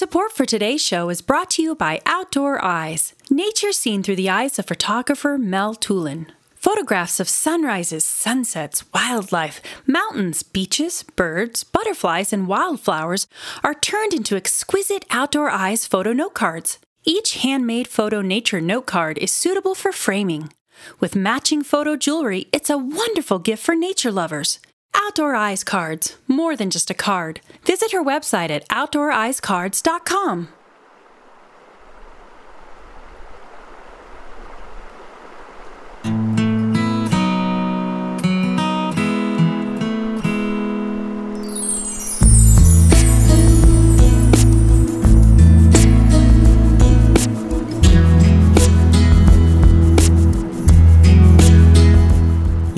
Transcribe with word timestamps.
Support 0.00 0.32
for 0.32 0.46
today's 0.46 0.82
show 0.82 1.10
is 1.10 1.20
brought 1.20 1.50
to 1.50 1.62
you 1.62 1.74
by 1.74 2.00
Outdoor 2.06 2.64
Eyes, 2.64 3.12
nature 3.28 3.70
seen 3.70 4.02
through 4.02 4.16
the 4.16 4.30
eyes 4.30 4.58
of 4.58 4.64
photographer 4.64 5.36
Mel 5.36 5.74
Tulin. 5.74 6.28
Photographs 6.54 7.20
of 7.20 7.28
sunrises, 7.28 8.02
sunsets, 8.02 8.82
wildlife, 8.94 9.60
mountains, 9.86 10.42
beaches, 10.42 11.02
birds, 11.16 11.64
butterflies, 11.64 12.32
and 12.32 12.48
wildflowers 12.48 13.26
are 13.62 13.74
turned 13.74 14.14
into 14.14 14.36
exquisite 14.36 15.04
Outdoor 15.10 15.50
Eyes 15.50 15.86
photo 15.86 16.14
note 16.14 16.32
cards. 16.32 16.78
Each 17.04 17.34
handmade 17.34 17.86
photo 17.86 18.22
nature 18.22 18.62
note 18.62 18.86
card 18.86 19.18
is 19.18 19.30
suitable 19.30 19.74
for 19.74 19.92
framing. 19.92 20.50
With 20.98 21.14
matching 21.14 21.62
photo 21.62 21.94
jewelry, 21.94 22.48
it's 22.54 22.70
a 22.70 22.78
wonderful 22.78 23.38
gift 23.38 23.62
for 23.62 23.74
nature 23.74 24.10
lovers. 24.10 24.60
Outdoor 24.94 25.34
Eyes 25.34 25.64
Cards, 25.64 26.16
more 26.26 26.56
than 26.56 26.70
just 26.70 26.90
a 26.90 26.94
card. 26.94 27.40
Visit 27.64 27.92
her 27.92 28.04
website 28.04 28.50
at 28.50 28.68
outdooreyescards.com. 28.68 30.48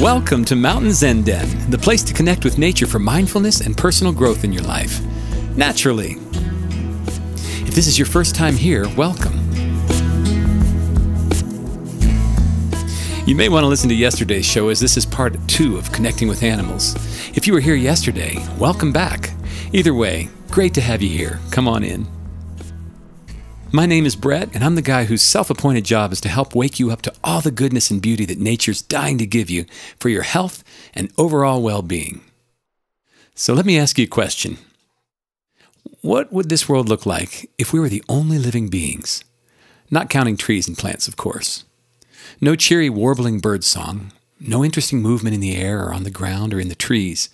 Welcome 0.03 0.45
to 0.47 0.57
Mountain 0.57 0.91
Zen 0.91 1.23
Den, 1.23 1.71
the 1.71 1.79
place 1.79 2.03
to 2.03 2.13
connect 2.13 2.45
with 2.45 2.59
nature 2.59 2.89
for 2.89 2.99
mindfulness 2.99 3.61
and 3.61 3.77
personal 3.77 4.13
growth 4.13 4.43
in 4.43 4.53
your 4.53 4.65
life. 4.65 5.01
Naturally. 5.57 6.17
If 7.63 7.77
this 7.77 7.87
is 7.87 8.01
your 8.01 8.07
first 8.07 8.35
time 8.35 8.57
here, 8.57 8.89
welcome. 8.97 9.35
You 13.29 13.37
may 13.37 13.49
want 13.49 13.63
to 13.63 13.69
listen 13.69 13.89
to 13.91 13.95
yesterday's 13.95 14.45
show 14.45 14.71
as 14.71 14.81
this 14.81 14.97
is 14.97 15.07
part 15.07 15.37
two 15.47 15.79
of 15.79 15.93
Connecting 15.93 16.27
with 16.27 16.43
Animals. 16.43 16.97
If 17.37 17.47
you 17.47 17.53
were 17.53 17.61
here 17.61 17.77
yesterday, 17.77 18.45
welcome 18.59 18.93
back. 18.93 19.31
Either 19.73 19.95
way, 19.95 20.31
great 20.51 20.75
to 20.75 20.81
have 20.81 21.01
you 21.01 21.11
here. 21.11 21.39
Come 21.53 21.69
on 21.69 21.85
in. 21.85 22.09
My 23.75 23.87
name 23.87 24.05
is 24.05 24.17
Brett, 24.17 24.51
and 24.55 24.63
I'm 24.63 24.75
the 24.75 24.83
guy 24.83 25.05
whose 25.05 25.23
self 25.23 25.49
appointed 25.49 25.87
job 25.87 26.13
is 26.13 26.21
to 26.21 26.29
help 26.29 26.55
wake 26.55 26.79
you 26.79 26.91
up 26.91 27.01
to 27.03 27.13
all 27.25 27.41
the 27.41 27.51
goodness 27.51 27.91
and 27.91 28.03
beauty 28.03 28.27
that 28.27 28.39
nature's 28.39 28.83
dying 28.83 29.17
to 29.17 29.25
give 29.25 29.49
you 29.49 29.65
for 29.99 30.11
your 30.11 30.25
health 30.25 30.63
and 30.93 31.11
overall 31.17 31.63
well 31.63 31.81
being. 31.81 32.21
So 33.35 33.55
let 33.55 33.65
me 33.65 33.79
ask 33.79 33.97
you 33.97 34.05
a 34.05 34.09
question 34.09 34.59
What 36.03 36.31
would 36.31 36.51
this 36.51 36.69
world 36.69 36.91
look 36.91 37.07
like 37.07 37.51
if 37.57 37.73
we 37.73 37.81
were 37.81 37.89
the 37.89 38.05
only 38.11 38.39
living 38.39 38.69
beings? 38.69 39.25
Not 39.91 40.11
counting 40.11 40.37
trees 40.37 40.69
and 40.69 40.77
plants, 40.77 41.09
of 41.09 41.17
course. 41.17 41.65
No 42.43 42.55
cheery 42.55 42.91
warbling 42.91 43.39
bird 43.39 43.65
song, 43.65 44.13
no 44.39 44.63
interesting 44.63 45.01
movement 45.01 45.35
in 45.35 45.41
the 45.41 45.57
air 45.57 45.83
or 45.83 45.95
on 45.95 46.05
the 46.05 46.11
ground 46.11 46.53
or 46.53 46.61
in 46.61 46.69
the 46.69 46.75
trees, 46.75 47.31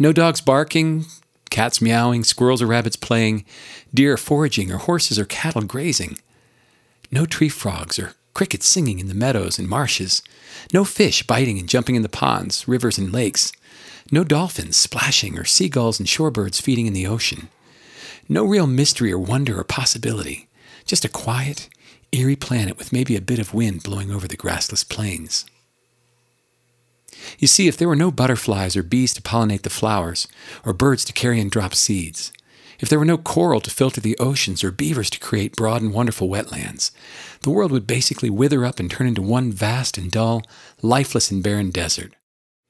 no 0.00 0.12
dogs 0.12 0.40
barking, 0.40 1.04
cats 1.50 1.80
meowing, 1.80 2.24
squirrels 2.24 2.62
or 2.62 2.66
rabbits 2.66 2.96
playing, 2.96 3.44
deer 3.92 4.16
foraging, 4.16 4.70
or 4.70 4.78
horses 4.78 5.18
or 5.18 5.24
cattle 5.24 5.62
grazing. 5.62 6.18
No 7.10 7.26
tree 7.26 7.48
frogs 7.48 7.98
or 7.98 8.14
crickets 8.34 8.68
singing 8.68 8.98
in 8.98 9.08
the 9.08 9.14
meadows 9.14 9.58
and 9.58 9.68
marshes. 9.68 10.22
No 10.72 10.84
fish 10.84 11.22
biting 11.22 11.58
and 11.58 11.68
jumping 11.68 11.94
in 11.94 12.02
the 12.02 12.08
ponds, 12.08 12.68
rivers, 12.68 12.98
and 12.98 13.12
lakes. 13.12 13.52
No 14.12 14.24
dolphins 14.24 14.76
splashing 14.76 15.38
or 15.38 15.44
seagulls 15.44 15.98
and 15.98 16.08
shorebirds 16.08 16.60
feeding 16.60 16.86
in 16.86 16.92
the 16.92 17.06
ocean. 17.06 17.48
No 18.28 18.44
real 18.44 18.66
mystery 18.66 19.12
or 19.12 19.18
wonder 19.18 19.58
or 19.58 19.64
possibility. 19.64 20.48
Just 20.84 21.04
a 21.04 21.08
quiet, 21.08 21.68
eerie 22.12 22.36
planet 22.36 22.78
with 22.78 22.92
maybe 22.92 23.16
a 23.16 23.20
bit 23.20 23.38
of 23.38 23.54
wind 23.54 23.82
blowing 23.82 24.10
over 24.10 24.28
the 24.28 24.36
grassless 24.36 24.88
plains. 24.88 25.44
You 27.38 27.46
see, 27.46 27.68
if 27.68 27.76
there 27.76 27.88
were 27.88 27.96
no 27.96 28.10
butterflies 28.10 28.76
or 28.76 28.82
bees 28.82 29.14
to 29.14 29.22
pollinate 29.22 29.62
the 29.62 29.70
flowers, 29.70 30.26
or 30.64 30.72
birds 30.72 31.04
to 31.06 31.12
carry 31.12 31.40
and 31.40 31.50
drop 31.50 31.74
seeds, 31.74 32.32
if 32.78 32.88
there 32.88 32.98
were 32.98 33.04
no 33.04 33.16
coral 33.18 33.60
to 33.60 33.70
filter 33.70 34.00
the 34.00 34.18
oceans 34.18 34.62
or 34.62 34.70
beavers 34.70 35.08
to 35.10 35.18
create 35.18 35.56
broad 35.56 35.82
and 35.82 35.92
wonderful 35.92 36.28
wetlands, 36.28 36.90
the 37.40 37.50
world 37.50 37.72
would 37.72 37.86
basically 37.86 38.30
wither 38.30 38.64
up 38.64 38.78
and 38.78 38.90
turn 38.90 39.06
into 39.06 39.22
one 39.22 39.50
vast 39.50 39.96
and 39.96 40.10
dull, 40.10 40.42
lifeless 40.82 41.30
and 41.30 41.42
barren 41.42 41.70
desert, 41.70 42.12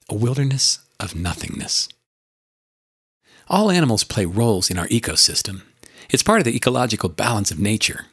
a 0.09 0.15
wilderness 0.15 0.79
of 0.99 1.15
nothingness. 1.15 1.89
All 3.49 3.71
animals 3.71 4.03
play 4.03 4.25
roles 4.25 4.69
in 4.69 4.77
our 4.77 4.87
ecosystem. 4.87 5.61
It's 6.09 6.23
part 6.23 6.39
of 6.39 6.45
the 6.45 6.55
ecological 6.55 7.09
balance 7.09 7.51
of 7.51 7.59
nature. 7.59 8.05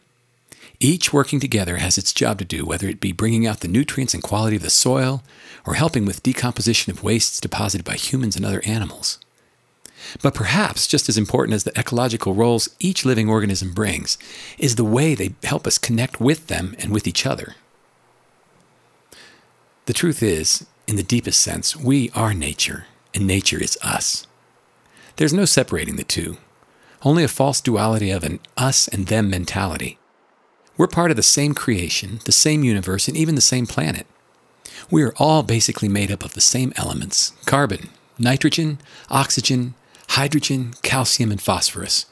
Each 0.81 1.12
working 1.12 1.41
together 1.41 1.77
has 1.77 1.97
its 1.97 2.12
job 2.12 2.39
to 2.39 2.45
do, 2.45 2.65
whether 2.67 2.89
it 2.89 3.01
be 3.01 3.12
bringing 3.12 3.47
out 3.47 3.61
the 3.61 3.69
nutrients 3.69 4.12
and 4.12 4.23
quality 4.23 4.57
of 4.57 4.62
the 4.62 4.71
soil 4.71 5.23
or 5.67 5.75
helping 5.75 6.05
with 6.05 6.23
decomposition 6.23 6.91
of 6.91 7.03
wastes 7.03 7.41
deposited 7.41 7.85
by 7.85 7.95
humans 7.95 8.37
and 8.37 8.45
other 8.45 8.62
animals. 8.67 9.19
But 10.23 10.34
perhaps 10.34 10.87
just 10.87 11.09
as 11.09 11.17
important 11.17 11.55
as 11.55 11.65
the 11.65 11.79
ecological 11.79 12.34
roles 12.34 12.69
each 12.79 13.05
living 13.05 13.29
organism 13.29 13.73
brings 13.73 14.19
is 14.59 14.77
the 14.77 14.84
way 14.84 15.15
they 15.15 15.34
help 15.43 15.67
us 15.67 15.79
connect 15.79 16.21
with 16.21 16.49
them 16.49 16.75
and 16.79 16.93
with 16.93 17.07
each 17.07 17.25
other. 17.25 17.55
The 19.87 19.93
truth 19.93 20.23
is, 20.23 20.67
in 20.87 20.97
the 20.97 21.03
deepest 21.03 21.41
sense, 21.41 21.77
we 21.77 22.11
are 22.15 22.34
nature, 22.34 22.87
and 23.15 23.27
nature 23.27 23.63
is 23.63 23.79
us. 23.83 24.27
There's 25.17 25.33
no 25.33 25.45
separating 25.45 25.97
the 25.97 26.05
two, 26.05 26.39
only 27.03 27.23
a 27.23 27.29
false 27.29 27.61
duality 27.61 28.11
of 28.11 28.25
an 28.25 28.41
us 28.57 28.89
and 28.89 29.07
them 29.07 29.31
mentality. 29.31 29.99
We're 30.77 30.89
part 30.89 31.11
of 31.11 31.17
the 31.17 31.23
same 31.23 31.55
creation, 31.55 32.21
the 32.25 32.33
same 32.33 32.65
universe, 32.65 33.07
and 33.07 33.17
even 33.17 33.37
the 33.37 33.41
same 33.41 33.67
planet. 33.67 34.07
We 34.91 35.03
are 35.03 35.15
all 35.17 35.43
basically 35.43 35.89
made 35.89 36.11
up 36.11 36.25
of 36.25 36.35
the 36.35 36.41
same 36.41 36.73
elements 36.77 37.33
carbon, 37.47 37.91
nitrogen, 38.19 38.79
oxygen, 39.09 39.75
hydrogen, 40.11 40.75
calcium, 40.83 41.31
and 41.31 41.41
phosphorus, 41.41 42.07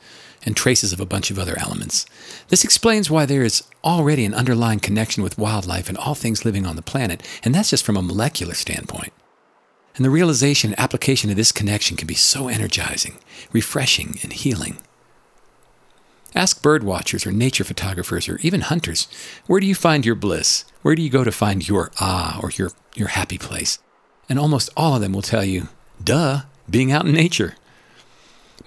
and 0.44 0.56
traces 0.56 0.92
of 0.92 1.00
a 1.00 1.06
bunch 1.06 1.30
of 1.30 1.38
other 1.38 1.56
elements. 1.58 2.06
This 2.48 2.64
explains 2.64 3.10
why 3.10 3.26
there 3.26 3.42
is 3.42 3.64
already 3.84 4.24
an 4.24 4.34
underlying 4.34 4.80
connection 4.80 5.22
with 5.22 5.38
wildlife 5.38 5.88
and 5.88 5.98
all 5.98 6.14
things 6.14 6.44
living 6.44 6.66
on 6.66 6.76
the 6.76 6.82
planet, 6.82 7.22
and 7.44 7.54
that's 7.54 7.70
just 7.70 7.84
from 7.84 7.96
a 7.96 8.02
molecular 8.02 8.54
standpoint. 8.54 9.12
And 9.96 10.04
the 10.04 10.10
realization 10.10 10.70
and 10.70 10.80
application 10.80 11.30
of 11.30 11.36
this 11.36 11.52
connection 11.52 11.96
can 11.96 12.06
be 12.06 12.14
so 12.14 12.48
energizing, 12.48 13.18
refreshing, 13.52 14.18
and 14.22 14.32
healing. 14.32 14.78
Ask 16.34 16.62
bird 16.62 16.82
watchers 16.82 17.26
or 17.26 17.32
nature 17.32 17.64
photographers 17.64 18.28
or 18.28 18.38
even 18.38 18.62
hunters 18.62 19.06
where 19.46 19.60
do 19.60 19.66
you 19.66 19.74
find 19.74 20.06
your 20.06 20.14
bliss? 20.14 20.64
Where 20.82 20.94
do 20.94 21.02
you 21.02 21.10
go 21.10 21.24
to 21.24 21.32
find 21.32 21.66
your 21.66 21.90
ah 22.00 22.40
or 22.42 22.50
your, 22.50 22.70
your 22.94 23.08
happy 23.08 23.38
place? 23.38 23.78
And 24.28 24.38
almost 24.38 24.70
all 24.76 24.94
of 24.94 25.02
them 25.02 25.12
will 25.12 25.22
tell 25.22 25.44
you, 25.44 25.68
duh, 26.02 26.42
being 26.70 26.90
out 26.90 27.06
in 27.06 27.12
nature. 27.12 27.56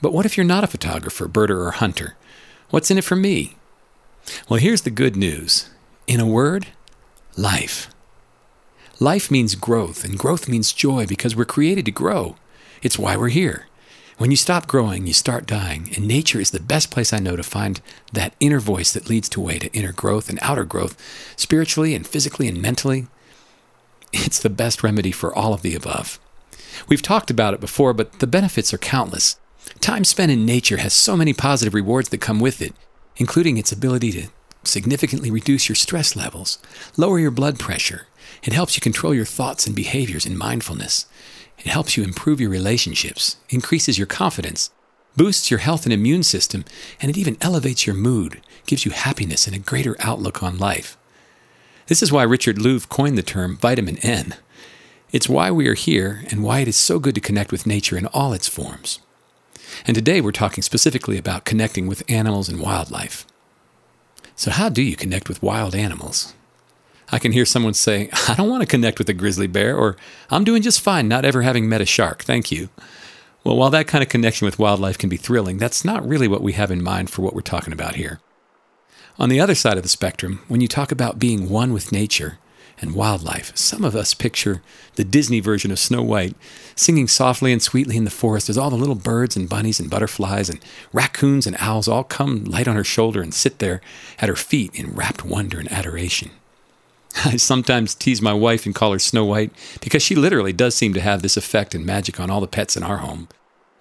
But 0.01 0.13
what 0.13 0.25
if 0.25 0.37
you're 0.37 0.45
not 0.45 0.63
a 0.63 0.67
photographer, 0.67 1.27
birder, 1.27 1.65
or 1.65 1.71
hunter? 1.71 2.15
What's 2.69 2.91
in 2.91 2.97
it 2.97 3.03
for 3.03 3.15
me? 3.15 3.57
Well, 4.49 4.59
here's 4.59 4.81
the 4.81 4.91
good 4.91 5.15
news. 5.15 5.69
In 6.07 6.19
a 6.19 6.27
word, 6.27 6.67
life. 7.35 7.89
Life 8.99 9.29
means 9.31 9.55
growth, 9.55 10.03
and 10.03 10.17
growth 10.17 10.47
means 10.47 10.71
joy 10.71 11.05
because 11.05 11.35
we're 11.35 11.45
created 11.45 11.85
to 11.85 11.91
grow. 11.91 12.35
It's 12.81 12.99
why 12.99 13.17
we're 13.17 13.29
here. 13.29 13.67
When 14.17 14.31
you 14.31 14.37
stop 14.37 14.65
growing, 14.67 15.07
you 15.07 15.13
start 15.13 15.45
dying, 15.45 15.89
and 15.93 16.07
nature 16.07 16.39
is 16.39 16.51
the 16.51 16.61
best 16.61 16.89
place 16.89 17.11
I 17.11 17.19
know 17.19 17.35
to 17.35 17.43
find 17.43 17.81
that 18.13 18.33
inner 18.39 18.61
voice 18.61 18.93
that 18.93 19.09
leads 19.09 19.27
to 19.29 19.41
way 19.41 19.59
to 19.59 19.73
inner 19.73 19.91
growth 19.91 20.29
and 20.29 20.39
outer 20.41 20.63
growth, 20.63 20.95
spiritually 21.35 21.93
and 21.93 22.07
physically 22.07 22.47
and 22.47 22.61
mentally. 22.61 23.07
It's 24.13 24.39
the 24.39 24.49
best 24.49 24.83
remedy 24.83 25.11
for 25.11 25.35
all 25.35 25.53
of 25.53 25.63
the 25.63 25.75
above. 25.75 26.17
We've 26.87 27.01
talked 27.01 27.29
about 27.29 27.53
it 27.53 27.59
before, 27.59 27.93
but 27.93 28.19
the 28.19 28.27
benefits 28.27 28.73
are 28.73 28.77
countless. 28.77 29.37
Time 29.81 30.05
spent 30.05 30.31
in 30.31 30.45
nature 30.45 30.77
has 30.77 30.93
so 30.93 31.17
many 31.17 31.33
positive 31.33 31.73
rewards 31.73 32.07
that 32.07 32.21
come 32.21 32.39
with 32.39 32.61
it, 32.61 32.73
including 33.17 33.57
its 33.57 33.73
ability 33.73 34.13
to 34.13 34.27
significantly 34.63 35.29
reduce 35.29 35.67
your 35.67 35.75
stress 35.75 36.15
levels, 36.15 36.57
lower 36.95 37.19
your 37.19 37.31
blood 37.31 37.59
pressure. 37.59 38.07
It 38.43 38.53
helps 38.53 38.77
you 38.77 38.81
control 38.81 39.13
your 39.13 39.25
thoughts 39.25 39.67
and 39.67 39.75
behaviors 39.75 40.25
in 40.25 40.37
mindfulness. 40.37 41.05
It 41.59 41.67
helps 41.67 41.97
you 41.97 42.03
improve 42.03 42.39
your 42.39 42.49
relationships, 42.49 43.37
increases 43.49 43.97
your 43.97 44.07
confidence, 44.07 44.69
boosts 45.15 45.49
your 45.49 45.59
health 45.59 45.85
and 45.85 45.93
immune 45.93 46.23
system, 46.23 46.65
and 47.01 47.09
it 47.09 47.17
even 47.17 47.37
elevates 47.41 47.85
your 47.85 47.95
mood, 47.95 48.41
gives 48.65 48.85
you 48.85 48.91
happiness 48.91 49.47
and 49.47 49.55
a 49.55 49.59
greater 49.59 49.95
outlook 49.99 50.43
on 50.43 50.57
life. 50.57 50.97
This 51.87 52.01
is 52.01 52.11
why 52.11 52.23
Richard 52.23 52.57
Louv 52.57 52.89
coined 52.89 53.17
the 53.17 53.23
term 53.23 53.57
vitamin 53.57 53.97
N. 53.99 54.35
It's 55.11 55.29
why 55.29 55.51
we 55.51 55.67
are 55.67 55.75
here 55.75 56.23
and 56.29 56.43
why 56.43 56.59
it 56.59 56.67
is 56.67 56.75
so 56.75 56.99
good 56.99 57.15
to 57.15 57.21
connect 57.21 57.51
with 57.51 57.67
nature 57.67 57.97
in 57.97 58.07
all 58.07 58.33
its 58.33 58.47
forms. 58.47 58.99
And 59.85 59.95
today 59.95 60.19
we're 60.19 60.31
talking 60.31 60.61
specifically 60.61 61.17
about 61.17 61.45
connecting 61.45 61.87
with 61.87 62.09
animals 62.09 62.49
and 62.49 62.59
wildlife. 62.59 63.25
So, 64.35 64.51
how 64.51 64.69
do 64.69 64.81
you 64.81 64.95
connect 64.95 65.29
with 65.29 65.41
wild 65.41 65.75
animals? 65.75 66.33
I 67.11 67.19
can 67.19 67.31
hear 67.31 67.45
someone 67.45 67.73
say, 67.73 68.09
I 68.27 68.35
don't 68.35 68.49
want 68.49 68.61
to 68.61 68.67
connect 68.67 68.99
with 68.99 69.09
a 69.09 69.13
grizzly 69.13 69.47
bear, 69.47 69.77
or 69.77 69.95
I'm 70.29 70.43
doing 70.43 70.61
just 70.61 70.81
fine 70.81 71.07
not 71.07 71.25
ever 71.25 71.41
having 71.41 71.69
met 71.69 71.81
a 71.81 71.85
shark, 71.85 72.23
thank 72.23 72.51
you. 72.51 72.69
Well, 73.43 73.57
while 73.57 73.69
that 73.69 73.87
kind 73.87 74.03
of 74.03 74.09
connection 74.09 74.45
with 74.45 74.57
wildlife 74.57 74.97
can 74.97 75.07
be 75.07 75.17
thrilling, 75.17 75.57
that's 75.57 75.85
not 75.85 76.07
really 76.07 76.27
what 76.27 76.41
we 76.41 76.53
have 76.53 76.71
in 76.71 76.81
mind 76.83 77.11
for 77.11 77.21
what 77.21 77.35
we're 77.35 77.41
talking 77.41 77.73
about 77.73 77.95
here. 77.95 78.19
On 79.19 79.29
the 79.29 79.39
other 79.39 79.55
side 79.55 79.77
of 79.77 79.83
the 79.83 79.89
spectrum, 79.89 80.41
when 80.47 80.61
you 80.61 80.67
talk 80.67 80.91
about 80.91 81.19
being 81.19 81.47
one 81.47 81.71
with 81.71 81.91
nature 81.91 82.39
and 82.81 82.95
wildlife, 82.95 83.55
some 83.55 83.85
of 83.85 83.95
us 83.95 84.13
picture 84.13 84.61
the 84.95 85.05
Disney 85.05 85.39
version 85.39 85.71
of 85.71 85.79
Snow 85.79 86.01
White 86.01 86.35
singing 86.75 87.07
softly 87.07 87.53
and 87.53 87.61
sweetly 87.61 87.95
in 87.95 88.03
the 88.03 88.09
forest 88.09 88.49
as 88.49 88.57
all 88.57 88.71
the 88.71 88.75
little 88.75 88.95
birds 88.95 89.37
and 89.37 89.47
bunnies 89.47 89.79
and 89.79 89.89
butterflies 89.89 90.49
and 90.49 90.59
raccoons 90.91 91.45
and 91.47 91.55
owls 91.59 91.87
all 91.87 92.03
come 92.03 92.43
light 92.45 92.67
on 92.67 92.75
her 92.75 92.83
shoulder 92.83 93.21
and 93.21 93.33
sit 93.33 93.59
there 93.59 93.79
at 94.19 94.27
her 94.27 94.35
feet 94.35 94.73
in 94.73 94.91
rapt 94.91 95.23
wonder 95.23 95.59
and 95.59 95.71
adoration. 95.71 96.31
I 97.25 97.37
sometimes 97.37 97.95
tease 97.95 98.21
my 98.21 98.33
wife 98.33 98.65
and 98.65 98.75
call 98.75 98.91
her 98.91 98.99
Snow 98.99 99.25
White 99.25 99.51
because 99.81 100.03
she 100.03 100.15
literally 100.15 100.53
does 100.53 100.75
seem 100.75 100.93
to 100.93 101.01
have 101.01 101.21
this 101.21 101.37
effect 101.37 101.73
and 101.73 101.85
magic 101.85 102.19
on 102.19 102.29
all 102.29 102.41
the 102.41 102.47
pets 102.47 102.75
in 102.75 102.83
our 102.83 102.97
home. 102.97 103.29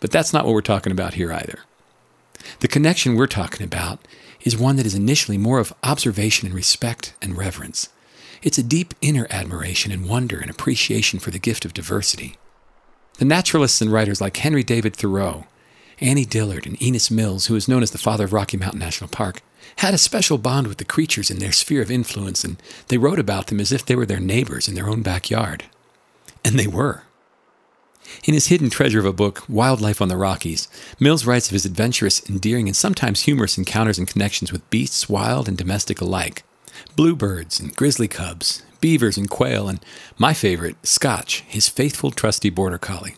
But 0.00 0.10
that's 0.10 0.32
not 0.32 0.44
what 0.44 0.54
we're 0.54 0.60
talking 0.60 0.92
about 0.92 1.14
here 1.14 1.32
either. 1.32 1.60
The 2.60 2.68
connection 2.68 3.16
we're 3.16 3.26
talking 3.26 3.64
about 3.64 4.00
is 4.42 4.56
one 4.56 4.76
that 4.76 4.86
is 4.86 4.94
initially 4.94 5.38
more 5.38 5.58
of 5.58 5.72
observation 5.82 6.46
and 6.46 6.54
respect 6.54 7.14
and 7.22 7.36
reverence. 7.36 7.88
It's 8.42 8.58
a 8.58 8.62
deep 8.62 8.92
inner 9.00 9.26
admiration 9.30 9.90
and 9.90 10.06
wonder 10.06 10.38
and 10.38 10.50
appreciation 10.50 11.18
for 11.18 11.30
the 11.30 11.38
gift 11.38 11.64
of 11.64 11.72
diversity. 11.72 12.36
The 13.18 13.24
naturalists 13.24 13.80
and 13.80 13.90
writers 13.90 14.20
like 14.20 14.36
Henry 14.36 14.62
David 14.62 14.94
Thoreau, 14.94 15.46
Annie 16.00 16.24
Dillard, 16.24 16.66
and 16.66 16.80
Enos 16.82 17.10
Mills, 17.10 17.46
who 17.46 17.56
is 17.56 17.68
known 17.68 17.82
as 17.82 17.90
the 17.90 17.98
father 17.98 18.24
of 18.24 18.32
Rocky 18.32 18.56
Mountain 18.56 18.80
National 18.80 19.08
Park, 19.08 19.42
had 19.76 19.94
a 19.94 19.98
special 19.98 20.38
bond 20.38 20.66
with 20.66 20.78
the 20.78 20.84
creatures 20.84 21.30
in 21.30 21.38
their 21.38 21.52
sphere 21.52 21.82
of 21.82 21.90
influence, 21.90 22.44
and 22.44 22.56
they 22.88 22.98
wrote 22.98 23.18
about 23.18 23.48
them 23.48 23.60
as 23.60 23.72
if 23.72 23.84
they 23.84 23.96
were 23.96 24.06
their 24.06 24.20
neighbors 24.20 24.68
in 24.68 24.74
their 24.74 24.88
own 24.88 25.02
backyard. 25.02 25.64
And 26.44 26.58
they 26.58 26.66
were. 26.66 27.02
In 28.24 28.34
his 28.34 28.48
hidden 28.48 28.70
treasure 28.70 28.98
of 28.98 29.06
a 29.06 29.12
book, 29.12 29.44
Wildlife 29.48 30.02
on 30.02 30.08
the 30.08 30.16
Rockies, 30.16 30.68
Mills 31.00 31.24
writes 31.24 31.48
of 31.48 31.54
his 31.54 31.64
adventurous, 31.64 32.28
endearing, 32.28 32.68
and 32.68 32.76
sometimes 32.76 33.22
humorous 33.22 33.56
encounters 33.56 33.98
and 33.98 34.06
connections 34.06 34.52
with 34.52 34.68
beasts, 34.70 35.08
wild 35.08 35.48
and 35.48 35.56
domestic 35.56 36.00
alike 36.00 36.44
bluebirds 36.96 37.60
and 37.60 37.74
grizzly 37.74 38.08
cubs, 38.08 38.62
beavers 38.80 39.16
and 39.16 39.30
quail, 39.30 39.68
and 39.68 39.80
my 40.18 40.34
favorite, 40.34 40.76
Scotch, 40.86 41.40
his 41.42 41.68
faithful, 41.68 42.10
trusty 42.10 42.50
border 42.50 42.78
collie. 42.78 43.16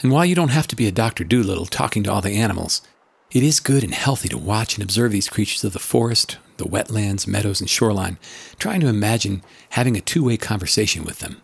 And 0.00 0.12
while 0.12 0.24
you 0.24 0.34
don't 0.34 0.48
have 0.50 0.68
to 0.68 0.76
be 0.76 0.86
a 0.86 0.92
Dr. 0.92 1.24
Dolittle 1.24 1.66
talking 1.66 2.04
to 2.04 2.12
all 2.12 2.20
the 2.20 2.36
animals, 2.36 2.82
it 3.30 3.42
is 3.42 3.60
good 3.60 3.84
and 3.84 3.92
healthy 3.94 4.28
to 4.28 4.38
watch 4.38 4.74
and 4.74 4.82
observe 4.82 5.12
these 5.12 5.28
creatures 5.28 5.64
of 5.64 5.72
the 5.72 5.78
forest, 5.78 6.38
the 6.56 6.64
wetlands, 6.64 7.26
meadows, 7.26 7.60
and 7.60 7.68
shoreline, 7.68 8.18
trying 8.58 8.80
to 8.80 8.86
imagine 8.86 9.42
having 9.70 9.96
a 9.96 10.00
two 10.00 10.24
way 10.24 10.36
conversation 10.36 11.04
with 11.04 11.18
them. 11.18 11.42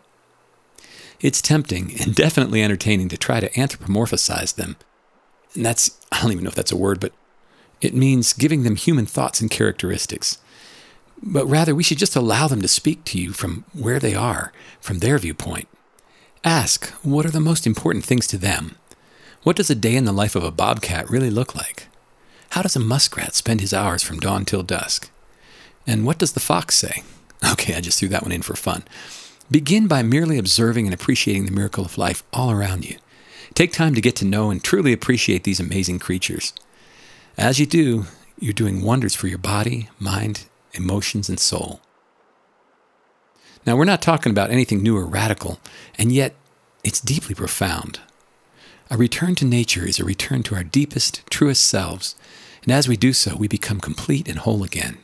It's 1.19 1.41
tempting 1.41 1.93
and 1.99 2.15
definitely 2.15 2.63
entertaining 2.63 3.09
to 3.09 3.17
try 3.17 3.39
to 3.39 3.51
anthropomorphize 3.51 4.55
them. 4.55 4.77
And 5.53 5.65
that's, 5.65 5.99
I 6.11 6.21
don't 6.21 6.31
even 6.31 6.43
know 6.43 6.49
if 6.49 6.55
that's 6.55 6.71
a 6.71 6.77
word, 6.77 6.99
but 6.99 7.13
it 7.81 7.93
means 7.93 8.33
giving 8.33 8.63
them 8.63 8.77
human 8.77 9.05
thoughts 9.05 9.41
and 9.41 9.51
characteristics. 9.51 10.39
But 11.21 11.45
rather, 11.45 11.75
we 11.75 11.83
should 11.83 11.97
just 11.97 12.15
allow 12.15 12.47
them 12.47 12.61
to 12.61 12.67
speak 12.67 13.03
to 13.05 13.19
you 13.19 13.31
from 13.31 13.65
where 13.73 13.99
they 13.99 14.15
are, 14.15 14.51
from 14.79 14.99
their 14.99 15.17
viewpoint. 15.17 15.67
Ask, 16.45 16.89
what 17.01 17.25
are 17.25 17.31
the 17.31 17.39
most 17.39 17.65
important 17.65 18.05
things 18.05 18.27
to 18.27 18.37
them? 18.37 18.75
What 19.41 19.55
does 19.55 19.71
a 19.71 19.75
day 19.75 19.95
in 19.95 20.05
the 20.05 20.11
life 20.11 20.35
of 20.35 20.43
a 20.43 20.51
bobcat 20.51 21.09
really 21.09 21.31
look 21.31 21.55
like? 21.55 21.87
How 22.51 22.61
does 22.61 22.75
a 22.75 22.79
muskrat 22.79 23.33
spend 23.33 23.61
his 23.61 23.73
hours 23.73 24.03
from 24.03 24.19
dawn 24.19 24.45
till 24.45 24.61
dusk? 24.61 25.09
And 25.87 26.05
what 26.05 26.19
does 26.19 26.33
the 26.33 26.39
fox 26.39 26.75
say? 26.75 27.03
Okay, 27.51 27.75
I 27.75 27.81
just 27.81 27.99
threw 27.99 28.07
that 28.09 28.23
one 28.23 28.31
in 28.31 28.41
for 28.41 28.55
fun. 28.55 28.83
Begin 29.51 29.87
by 29.87 30.01
merely 30.01 30.39
observing 30.39 30.85
and 30.85 30.93
appreciating 30.93 31.45
the 31.45 31.51
miracle 31.51 31.85
of 31.85 31.97
life 31.97 32.23
all 32.31 32.49
around 32.49 32.89
you. 32.89 32.97
Take 33.53 33.71
time 33.71 33.93
to 33.93 34.01
get 34.01 34.15
to 34.17 34.25
know 34.25 34.49
and 34.49 34.63
truly 34.63 34.93
appreciate 34.93 35.43
these 35.43 35.59
amazing 35.59 35.99
creatures. 35.99 36.53
As 37.37 37.59
you 37.59 37.65
do, 37.65 38.05
you're 38.39 38.53
doing 38.53 38.81
wonders 38.81 39.13
for 39.13 39.27
your 39.27 39.37
body, 39.37 39.89
mind, 39.99 40.45
emotions, 40.73 41.27
and 41.29 41.39
soul. 41.39 41.81
Now, 43.65 43.75
we're 43.75 43.85
not 43.85 44.01
talking 44.01 44.31
about 44.31 44.51
anything 44.51 44.83
new 44.83 44.95
or 44.95 45.05
radical, 45.05 45.59
and 45.97 46.11
yet 46.11 46.35
it's 46.83 47.01
deeply 47.01 47.33
profound. 47.33 47.99
A 48.91 48.97
return 48.97 49.33
to 49.35 49.45
nature 49.45 49.87
is 49.87 49.99
a 49.99 50.05
return 50.05 50.43
to 50.43 50.55
our 50.55 50.63
deepest, 50.63 51.25
truest 51.31 51.65
selves, 51.65 52.15
and 52.63 52.71
as 52.71 52.87
we 52.87 52.95
do 52.95 53.13
so, 53.13 53.35
we 53.35 53.47
become 53.47 53.79
complete 53.79 54.27
and 54.27 54.39
whole 54.39 54.63
again. 54.63 54.99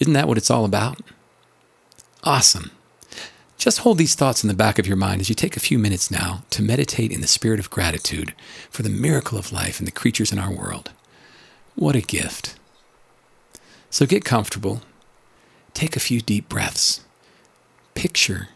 Isn't 0.00 0.14
that 0.14 0.26
what 0.26 0.36
it's 0.36 0.50
all 0.50 0.64
about? 0.64 1.00
Awesome. 2.24 2.72
Just 3.56 3.78
hold 3.78 3.98
these 3.98 4.14
thoughts 4.14 4.42
in 4.42 4.48
the 4.48 4.54
back 4.54 4.78
of 4.78 4.86
your 4.86 4.96
mind 4.96 5.20
as 5.20 5.28
you 5.28 5.34
take 5.34 5.56
a 5.56 5.60
few 5.60 5.78
minutes 5.78 6.10
now 6.10 6.42
to 6.50 6.62
meditate 6.62 7.12
in 7.12 7.20
the 7.20 7.26
spirit 7.26 7.60
of 7.60 7.70
gratitude 7.70 8.34
for 8.68 8.82
the 8.82 8.90
miracle 8.90 9.38
of 9.38 9.52
life 9.52 9.78
and 9.78 9.86
the 9.86 9.92
creatures 9.92 10.32
in 10.32 10.38
our 10.38 10.52
world. 10.52 10.90
What 11.76 11.96
a 11.96 12.00
gift. 12.00 12.56
So 13.88 14.04
get 14.04 14.24
comfortable, 14.24 14.82
take 15.72 15.96
a 15.96 16.00
few 16.00 16.20
deep 16.20 16.48
breaths, 16.48 17.05
picture 17.96 18.50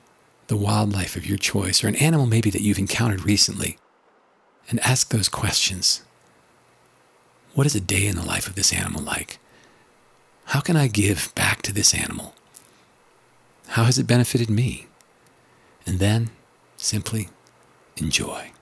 the 0.46 0.56
wildlife 0.56 1.16
of 1.16 1.26
your 1.26 1.38
choice 1.38 1.82
or 1.82 1.88
an 1.88 1.96
animal 1.96 2.26
maybe 2.26 2.50
that 2.50 2.62
you've 2.62 2.78
encountered 2.78 3.25
recently 3.25 3.78
and 4.69 4.78
ask 4.81 5.10
those 5.10 5.28
questions. 5.28 6.02
What 7.54 7.66
is 7.66 7.75
a 7.75 7.81
day 7.81 8.06
in 8.06 8.16
the 8.16 8.25
life 8.25 8.46
of 8.46 8.54
this 8.54 8.72
animal 8.72 9.02
like? 9.02 9.38
How 10.46 10.60
can 10.60 10.76
I 10.76 10.87
give 10.87 11.32
back 11.34 11.62
to 11.62 11.72
this 11.72 11.94
animal? 11.94 12.34
How 13.69 13.84
has 13.84 13.98
it 13.98 14.06
benefited 14.06 14.50
me? 14.50 14.87
And 15.87 15.98
then 15.98 16.31
simply 16.76 17.28
enjoy. 17.96 18.52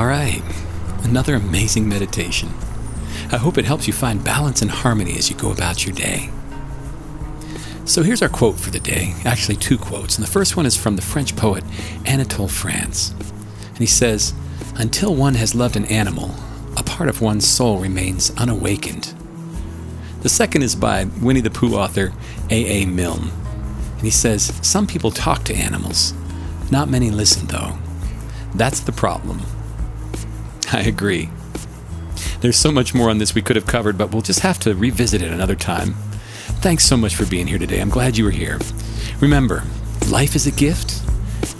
All 0.00 0.06
right, 0.06 0.42
another 1.02 1.34
amazing 1.34 1.86
meditation. 1.86 2.48
I 3.30 3.36
hope 3.36 3.58
it 3.58 3.66
helps 3.66 3.86
you 3.86 3.92
find 3.92 4.24
balance 4.24 4.62
and 4.62 4.70
harmony 4.70 5.18
as 5.18 5.28
you 5.28 5.36
go 5.36 5.52
about 5.52 5.84
your 5.84 5.94
day. 5.94 6.30
So 7.84 8.02
here's 8.02 8.22
our 8.22 8.30
quote 8.30 8.58
for 8.58 8.70
the 8.70 8.80
day. 8.80 9.14
Actually, 9.26 9.56
two 9.56 9.76
quotes. 9.76 10.16
And 10.16 10.26
the 10.26 10.30
first 10.30 10.56
one 10.56 10.64
is 10.64 10.74
from 10.74 10.96
the 10.96 11.02
French 11.02 11.36
poet 11.36 11.62
Anatole 12.06 12.48
France. 12.48 13.10
And 13.10 13.76
he 13.76 13.84
says, 13.84 14.32
Until 14.76 15.14
one 15.14 15.34
has 15.34 15.54
loved 15.54 15.76
an 15.76 15.84
animal, 15.84 16.34
a 16.78 16.82
part 16.82 17.10
of 17.10 17.20
one's 17.20 17.46
soul 17.46 17.78
remains 17.78 18.30
unawakened. 18.38 19.12
The 20.22 20.30
second 20.30 20.62
is 20.62 20.74
by 20.74 21.04
Winnie 21.20 21.42
the 21.42 21.50
Pooh 21.50 21.74
author 21.74 22.14
A. 22.48 22.84
A. 22.84 22.86
Milne. 22.86 23.30
And 23.96 24.02
he 24.02 24.10
says, 24.10 24.58
Some 24.66 24.86
people 24.86 25.10
talk 25.10 25.44
to 25.44 25.54
animals. 25.54 26.14
Not 26.70 26.88
many 26.88 27.10
listen, 27.10 27.48
though. 27.48 27.76
That's 28.54 28.80
the 28.80 28.92
problem. 28.92 29.42
I 30.72 30.80
agree. 30.82 31.28
There's 32.40 32.56
so 32.56 32.70
much 32.70 32.94
more 32.94 33.10
on 33.10 33.18
this 33.18 33.34
we 33.34 33.42
could 33.42 33.56
have 33.56 33.66
covered, 33.66 33.98
but 33.98 34.12
we'll 34.12 34.22
just 34.22 34.40
have 34.40 34.58
to 34.60 34.74
revisit 34.74 35.22
it 35.22 35.32
another 35.32 35.56
time. 35.56 35.94
Thanks 36.62 36.84
so 36.84 36.96
much 36.96 37.16
for 37.16 37.26
being 37.26 37.46
here 37.46 37.58
today. 37.58 37.80
I'm 37.80 37.90
glad 37.90 38.16
you 38.16 38.24
were 38.24 38.30
here. 38.30 38.58
Remember, 39.20 39.62
life 40.08 40.36
is 40.36 40.46
a 40.46 40.50
gift, 40.50 41.02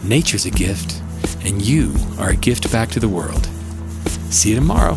nature's 0.05 0.47
a 0.47 0.51
gift, 0.51 1.03
and 1.45 1.63
you 1.63 1.95
are 2.19 2.31
a 2.31 2.37
gift 2.37 2.71
back 2.71 2.91
to 2.91 3.01
the 3.01 3.09
world. 3.09 3.47
See 4.31 4.51
you 4.51 4.55
tomorrow. 4.55 4.97